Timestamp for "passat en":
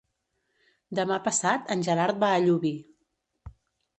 1.27-1.85